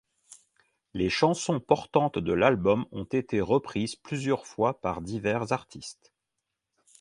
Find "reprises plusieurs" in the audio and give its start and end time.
3.39-4.47